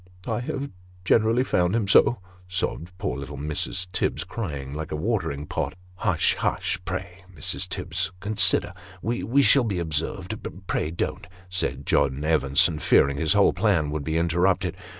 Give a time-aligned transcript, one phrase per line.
[0.27, 0.71] "I have
[1.05, 2.17] generally found him so,"
[2.47, 3.85] sobbed poor little Mrs.
[3.91, 6.33] Tibbs; crying like a watering pot." Hush!
[6.39, 6.79] hush!
[6.85, 7.69] pray Mrs.
[7.69, 10.33] Tibbs consider we shall be observed
[10.65, 14.75] pray, don't!" said John Evenson, fearing his whole plan would be interrupted.